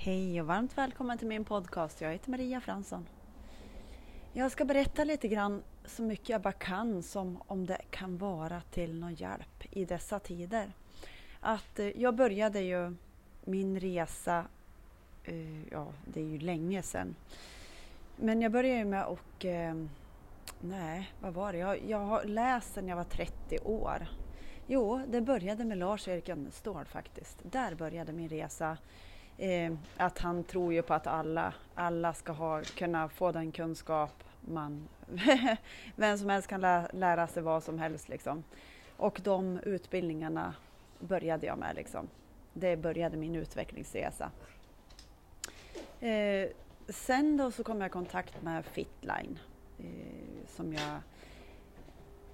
Hej 0.00 0.40
och 0.40 0.46
varmt 0.46 0.78
välkommen 0.78 1.18
till 1.18 1.28
min 1.28 1.44
podcast. 1.44 2.00
Jag 2.00 2.12
heter 2.12 2.30
Maria 2.30 2.60
Fransson. 2.60 3.06
Jag 4.32 4.52
ska 4.52 4.64
berätta 4.64 5.04
lite 5.04 5.28
grann 5.28 5.62
så 5.84 6.02
mycket 6.02 6.28
jag 6.28 6.40
bara 6.40 6.52
kan 6.52 7.02
som 7.02 7.42
om 7.46 7.66
det 7.66 7.80
kan 7.90 8.18
vara 8.18 8.60
till 8.60 9.00
någon 9.00 9.14
hjälp 9.14 9.64
i 9.70 9.84
dessa 9.84 10.18
tider. 10.18 10.72
Att 11.40 11.78
eh, 11.78 12.00
jag 12.00 12.14
började 12.14 12.60
ju 12.60 12.94
min 13.44 13.80
resa, 13.80 14.44
eh, 15.24 15.72
ja 15.72 15.86
det 16.04 16.20
är 16.20 16.24
ju 16.24 16.38
länge 16.38 16.82
sedan. 16.82 17.14
Men 18.16 18.42
jag 18.42 18.52
började 18.52 18.78
ju 18.78 18.84
med 18.84 19.04
och 19.04 19.44
eh, 19.44 19.74
nej, 20.60 21.12
vad 21.20 21.34
var 21.34 21.52
det? 21.52 21.58
Jag, 21.58 21.78
jag 21.86 21.98
har 21.98 22.24
läst 22.24 22.74
sedan 22.74 22.88
jag 22.88 22.96
var 22.96 23.04
30 23.04 23.58
år. 23.58 24.06
Jo, 24.66 25.02
det 25.08 25.20
började 25.20 25.64
med 25.64 25.78
Lars-Erik 25.78 26.28
Önnestål 26.28 26.84
faktiskt. 26.84 27.38
Där 27.42 27.74
började 27.74 28.12
min 28.12 28.28
resa 28.28 28.76
eh, 29.38 29.72
att 29.96 30.18
han 30.18 30.44
tror 30.44 30.72
ju 30.72 30.82
på 30.82 30.94
att 30.94 31.06
alla, 31.06 31.54
alla 31.74 32.14
ska 32.14 32.32
ha, 32.32 32.62
kunna 32.62 33.08
få 33.08 33.32
den 33.32 33.52
kunskap 33.52 34.24
man... 34.40 34.88
vem 35.96 36.18
som 36.18 36.28
helst 36.28 36.48
kan 36.48 36.60
lä, 36.60 36.88
lära 36.92 37.26
sig 37.26 37.42
vad 37.42 37.62
som 37.62 37.78
helst 37.78 38.08
liksom. 38.08 38.44
Och 38.96 39.20
de 39.24 39.58
utbildningarna 39.58 40.54
började 41.00 41.46
jag 41.46 41.58
med 41.58 41.76
liksom. 41.76 42.08
Det 42.52 42.76
började 42.76 43.16
min 43.16 43.36
utvecklingsresa. 43.36 44.30
Eh, 46.00 46.48
sen 46.88 47.36
då 47.36 47.50
så 47.50 47.64
kom 47.64 47.80
jag 47.80 47.88
i 47.88 47.92
kontakt 47.92 48.42
med 48.42 48.64
Fitline 48.64 49.38
eh, 49.78 50.46
som 50.46 50.72
jag 50.72 51.00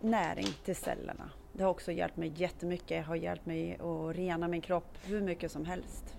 näring 0.00 0.46
till 0.64 0.76
cellerna. 0.76 1.30
Det 1.52 1.62
har 1.62 1.70
också 1.70 1.92
hjälpt 1.92 2.16
mig 2.16 2.32
jättemycket. 2.36 2.88
Det 2.88 3.00
har 3.00 3.16
hjälpt 3.16 3.46
mig 3.46 3.74
att 3.74 4.16
rena 4.16 4.48
min 4.48 4.60
kropp 4.60 4.98
hur 5.04 5.20
mycket 5.20 5.52
som 5.52 5.64
helst. 5.64 6.16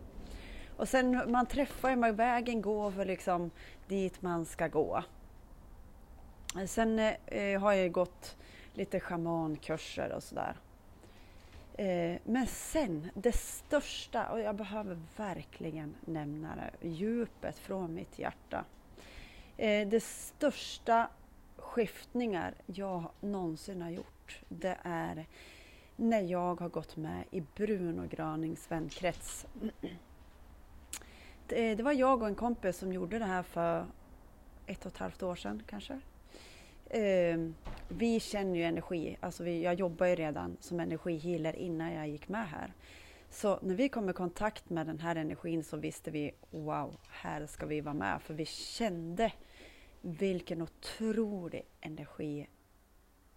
Och 0.77 0.89
sen 0.89 1.31
man 1.31 1.45
träffar 1.45 1.89
ju, 1.89 2.11
vägen 2.11 2.61
går 2.61 2.91
för 2.91 3.05
liksom 3.05 3.52
dit 3.88 4.21
man 4.21 4.45
ska 4.45 4.67
gå. 4.67 5.03
Sen 6.67 7.00
eh, 7.00 7.61
har 7.61 7.73
jag 7.73 7.91
gått 7.91 8.38
lite 8.73 9.00
schamankurser 9.00 10.11
och 10.11 10.23
sådär. 10.23 10.55
Eh, 11.77 12.17
men 12.23 12.47
sen, 12.47 13.09
det 13.13 13.35
största, 13.35 14.30
och 14.30 14.39
jag 14.39 14.55
behöver 14.55 15.00
verkligen 15.17 15.95
nämna 16.05 16.55
det, 16.55 16.88
djupet 16.88 17.57
från 17.57 17.94
mitt 17.94 18.19
hjärta. 18.19 18.66
Eh, 19.57 19.88
det 19.88 20.03
största 20.03 21.09
skiftningar 21.57 22.53
jag 22.66 23.11
någonsin 23.22 23.81
har 23.81 23.89
gjort, 23.89 24.41
det 24.50 24.78
är 24.83 25.25
när 25.95 26.22
jag 26.22 26.61
har 26.61 26.69
gått 26.69 26.95
med 26.95 27.23
i 27.31 27.41
Bruno 27.55 28.07
Granings 28.09 28.72
vänkrets. 28.72 29.45
Eh, 31.49 31.77
det, 31.77 31.83
var 31.83 31.91
jag 31.91 32.21
och 32.21 32.27
en 32.27 32.35
kompis 32.35 32.77
som 32.77 32.93
gjorde 32.93 33.19
det 33.19 33.25
här 33.25 33.43
för 33.43 33.85
ett 34.65 34.85
och 34.85 34.91
ett 34.91 34.97
halvt 34.97 35.23
år 35.23 35.35
sedan 35.35 35.63
kanske. 35.67 35.99
Ehm, 36.89 37.55
vi 37.88 38.19
känner 38.19 38.55
ju 38.55 38.63
energi, 38.63 39.17
alltså 39.19 39.47
jag 39.47 39.73
jobbar 39.73 40.05
ju 40.05 40.16
redan 40.16 40.57
som 40.59 40.79
energihealer 40.79 41.55
innan 41.55 41.93
jag 41.93 42.07
gick 42.07 42.27
med 42.27 42.47
här. 42.47 42.73
Så 43.29 43.59
när 43.61 43.75
vi 43.75 43.89
kom 43.89 44.09
i 44.09 44.13
kontakt 44.13 44.69
med 44.69 44.88
den 44.88 44.99
här 44.99 45.16
energin 45.16 45.63
så 45.63 45.77
visste 45.77 46.11
vi 46.11 46.31
wow, 46.49 46.97
här 47.09 47.45
ska 47.47 47.66
vi 47.66 47.81
vara 47.81 47.93
med. 47.93 48.21
För 48.21 48.33
vi 48.33 48.45
kände 48.45 49.33
vilken 50.01 50.61
otrolig 50.61 51.66
energi 51.81 52.47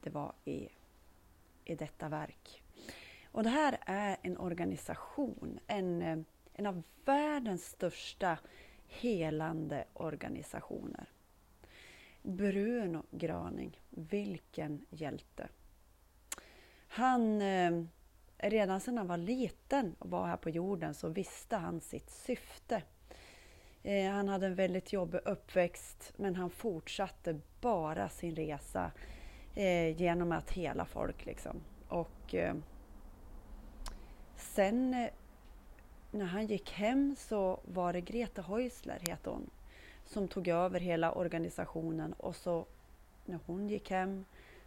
det 0.00 0.10
var 0.10 0.32
i, 0.44 0.68
i 1.64 1.74
detta 1.74 2.08
verk. 2.08 2.62
Och 3.32 3.42
det 3.42 3.48
här 3.48 3.78
är 3.86 4.16
en 4.22 4.38
organisation, 4.38 5.60
en 5.66 6.02
eh, 6.02 6.18
en 6.58 6.66
av 6.66 6.82
världens 7.04 7.64
största 7.66 8.38
helande 8.86 9.84
organisationer. 9.94 11.08
Bruno 12.22 13.02
Graning, 13.10 13.80
vilken 13.90 14.86
hjälte! 14.90 15.48
Han, 16.88 17.42
eh, 17.42 17.84
redan 18.38 18.80
sedan 18.80 18.98
han 18.98 19.06
var 19.06 19.16
liten 19.16 19.94
och 19.98 20.10
var 20.10 20.26
här 20.26 20.36
på 20.36 20.50
jorden 20.50 20.94
så 20.94 21.08
visste 21.08 21.56
han 21.56 21.80
sitt 21.80 22.10
syfte. 22.10 22.82
Eh, 23.82 24.10
han 24.10 24.28
hade 24.28 24.46
en 24.46 24.54
väldigt 24.54 24.92
jobbig 24.92 25.20
uppväxt 25.24 26.12
men 26.16 26.36
han 26.36 26.50
fortsatte 26.50 27.40
bara 27.60 28.08
sin 28.08 28.36
resa 28.36 28.90
eh, 29.54 30.00
genom 30.00 30.32
att 30.32 30.50
hela 30.50 30.84
folk. 30.84 31.26
Liksom. 31.26 31.60
Och 31.88 32.34
sen 34.36 35.08
när 36.10 36.24
han 36.24 36.46
gick 36.46 36.70
hem 36.70 37.16
så 37.18 37.60
var 37.64 37.92
det 37.92 38.00
Greta 38.00 38.42
Häusler, 38.42 38.98
heter 39.08 39.30
hon, 39.30 39.50
som 40.06 40.28
tog 40.28 40.48
över 40.48 40.80
hela 40.80 41.12
organisationen 41.12 42.12
och 42.12 42.36
så 42.36 42.66
när 43.24 43.38
hon 43.46 43.68
gick 43.68 43.90
hem 43.90 44.24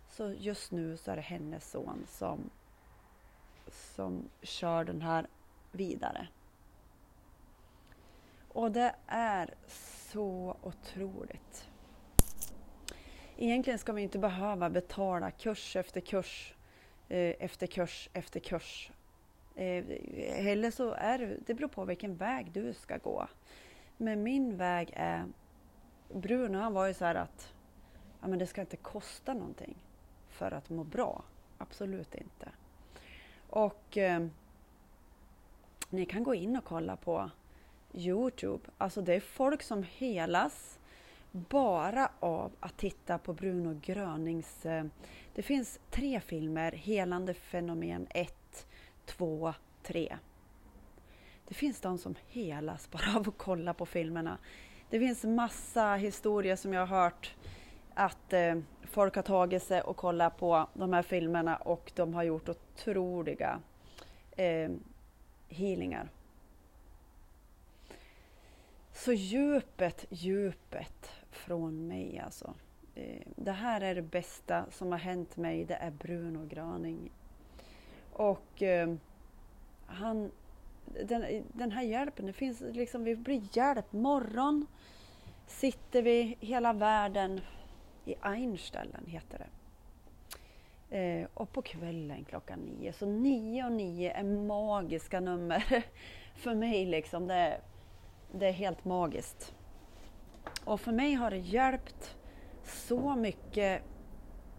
så 0.09 0.33
just 0.33 0.71
nu 0.71 0.97
så 0.97 1.11
är 1.11 1.15
det 1.15 1.21
hennes 1.21 1.71
son 1.71 2.05
som, 2.07 2.49
som 3.67 4.29
kör 4.41 4.83
den 4.83 5.01
här 5.01 5.27
vidare. 5.71 6.27
Och 8.47 8.71
det 8.71 8.95
är 9.07 9.53
så 10.11 10.57
otroligt. 10.61 11.67
Egentligen 13.37 13.79
ska 13.79 13.93
man 13.93 14.01
inte 14.01 14.19
behöva 14.19 14.69
betala 14.69 15.31
kurs 15.31 15.75
efter 15.75 16.01
kurs 16.01 16.53
eh, 17.09 17.33
efter 17.39 17.67
kurs 17.67 18.09
efter 18.13 18.39
kurs 18.39 18.91
Eh, 19.55 19.83
eller 20.47 20.71
så 20.71 20.93
är 20.93 21.19
det, 21.19 21.37
det 21.45 21.53
beror 21.53 21.67
på 21.67 21.85
vilken 21.85 22.15
väg 22.15 22.51
du 22.51 22.73
ska 22.73 22.97
gå. 22.97 23.27
Men 23.97 24.23
min 24.23 24.57
väg 24.57 24.93
är, 24.95 25.25
Bruno 26.13 26.57
han 26.57 26.73
var 26.73 26.87
ju 26.87 26.93
så 26.93 27.05
här 27.05 27.15
att 27.15 27.53
ja, 28.21 28.27
men 28.27 28.39
det 28.39 28.47
ska 28.47 28.61
inte 28.61 28.77
kosta 28.77 29.33
någonting 29.33 29.75
för 30.29 30.51
att 30.51 30.69
må 30.69 30.83
bra. 30.83 31.23
Absolut 31.57 32.15
inte. 32.15 32.49
Och 33.49 33.97
eh, 33.97 34.27
ni 35.89 36.05
kan 36.05 36.23
gå 36.23 36.35
in 36.35 36.57
och 36.57 36.63
kolla 36.63 36.95
på 36.95 37.29
Youtube. 37.93 38.69
Alltså 38.77 39.01
det 39.01 39.13
är 39.13 39.19
folk 39.19 39.63
som 39.63 39.83
helas 39.83 40.79
bara 41.31 42.11
av 42.19 42.51
att 42.59 42.77
titta 42.77 43.17
på 43.17 43.33
Bruno 43.33 43.79
Grönings... 43.81 44.65
Eh, 44.65 44.85
det 45.35 45.41
finns 45.41 45.79
tre 45.89 46.19
filmer, 46.19 46.71
Helande 46.71 47.33
fenomen 47.33 48.07
1, 48.09 48.67
två, 49.05 49.53
tre. 49.83 50.17
Det 51.47 51.53
finns 51.53 51.81
de 51.81 51.97
som 51.97 52.15
helas 52.27 52.91
bara 52.91 53.17
av 53.17 53.29
att 53.29 53.37
kolla 53.37 53.73
på 53.73 53.85
filmerna. 53.85 54.37
Det 54.89 54.99
finns 54.99 55.23
massa 55.23 55.95
historier 55.95 56.55
som 56.55 56.73
jag 56.73 56.85
har 56.85 57.03
hört 57.03 57.35
att 57.93 58.33
eh, 58.33 58.55
folk 58.83 59.15
har 59.15 59.23
tagit 59.23 59.63
sig 59.63 59.81
och 59.81 59.97
kollat 59.97 60.37
på 60.37 60.67
de 60.73 60.93
här 60.93 61.01
filmerna 61.01 61.55
och 61.55 61.91
de 61.95 62.13
har 62.13 62.23
gjort 62.23 62.49
otroliga 62.49 63.59
eh, 64.31 64.71
healingar. 65.49 66.09
Så 68.93 69.13
djupet, 69.13 70.05
djupet 70.09 71.11
från 71.31 71.87
mig 71.87 72.21
alltså. 72.25 72.53
Eh, 72.95 73.21
det 73.35 73.51
här 73.51 73.81
är 73.81 73.95
det 73.95 74.01
bästa 74.01 74.65
som 74.71 74.91
har 74.91 74.99
hänt 74.99 75.37
mig. 75.37 75.65
Det 75.65 75.75
är 75.75 75.91
Bruno 75.91 76.47
Graning 76.47 77.11
och 78.21 78.63
eh, 78.63 78.93
han, 79.85 80.31
den, 81.03 81.43
den, 81.53 81.71
här 81.71 81.83
hjälpen, 81.83 82.25
det 82.25 82.33
finns 82.33 82.61
liksom, 82.61 83.03
vi 83.03 83.15
blir 83.15 83.57
hjälpt. 83.57 83.93
Morgon 83.93 84.67
sitter 85.47 86.01
vi 86.01 86.37
hela 86.39 86.73
världen 86.73 87.41
i 88.05 88.15
Einställen, 88.21 89.05
heter 89.07 89.39
det. 89.39 89.47
Eh, 90.97 91.27
och 91.33 91.51
på 91.51 91.61
kvällen 91.61 92.25
klockan 92.25 92.59
nio. 92.59 92.93
Så 92.93 93.05
nio 93.05 93.65
och 93.65 93.71
nio 93.71 94.11
är 94.11 94.23
magiska 94.23 95.19
nummer 95.19 95.83
för 96.35 96.55
mig. 96.55 96.85
Liksom. 96.85 97.27
Det, 97.27 97.61
det 98.31 98.47
är 98.47 98.51
helt 98.51 98.85
magiskt. 98.85 99.53
Och 100.65 100.81
för 100.81 100.91
mig 100.91 101.13
har 101.13 101.31
det 101.31 101.37
hjälpt 101.37 102.17
så 102.63 103.15
mycket. 103.15 103.81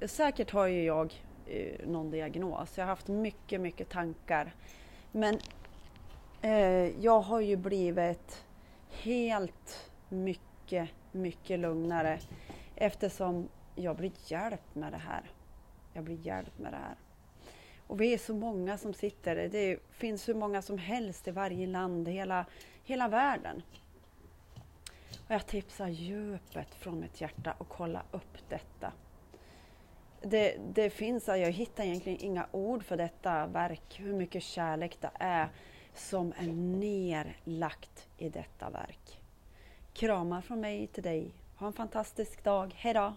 Säkert 0.07 0.51
har 0.51 0.67
ju 0.67 0.85
jag 0.85 1.15
eh, 1.47 1.89
någon 1.89 2.11
diagnos. 2.11 2.79
Jag 2.79 2.85
har 2.85 2.89
haft 2.89 3.09
mycket, 3.09 3.61
mycket 3.61 3.89
tankar. 3.89 4.55
Men 5.13 5.39
eh, 6.43 7.05
jag 7.05 7.21
har 7.21 7.41
ju 7.41 7.57
blivit 7.57 8.45
helt 8.89 9.91
mycket, 10.09 10.91
mycket 11.13 11.59
lugnare 11.59 12.19
eftersom 12.77 13.49
jag 13.75 13.97
blir 13.97 14.13
hjälpt 14.27 14.75
med 14.75 14.93
det 14.93 14.99
här. 14.99 15.31
Jag 15.93 16.05
blir 16.05 16.27
hjälpt 16.27 16.59
med 16.59 16.73
det 16.73 16.77
här. 16.77 16.97
Och 17.87 18.01
vi 18.01 18.15
är 18.15 18.19
så 18.19 18.35
många 18.35 18.79
som 18.79 18.95
sitter, 18.95 19.49
det 19.49 19.79
finns 19.91 20.29
hur 20.29 20.35
många 20.35 20.63
som 20.63 20.79
helst 20.79 21.29
i 21.29 21.31
varje 21.31 21.67
land, 21.67 22.09
hela, 22.09 22.47
hela 22.85 23.09
världen. 23.09 23.63
Och 25.27 25.35
jag 25.35 25.47
tipsar 25.47 25.89
djupet 25.89 26.75
från 26.75 27.01
mitt 27.01 27.21
hjärta 27.21 27.55
och 27.59 27.69
kolla 27.69 28.03
upp 28.11 28.39
detta 28.49 28.93
det, 30.23 30.57
det 30.75 30.91
finns, 30.91 31.29
jag 31.29 31.53
hittar 31.53 31.85
egentligen 31.85 32.21
inga 32.21 32.47
ord 32.53 32.85
för 32.85 32.97
detta 32.97 33.47
verk, 33.47 34.01
hur 34.01 34.13
mycket 34.13 34.43
kärlek 34.43 34.97
det 35.01 35.11
är. 35.15 35.49
som 35.95 36.33
är 36.39 36.53
nerlagt 36.79 38.09
i 38.19 38.29
detta 38.29 38.71
verk. 38.71 39.21
Kramar 39.93 40.41
från 40.41 40.61
mig 40.61 40.87
till 40.87 41.03
dig. 41.03 41.31
Ha 41.57 41.67
en 41.67 41.73
fantastisk 41.73 42.45
dag. 42.45 42.75
Hejdå! 42.77 43.13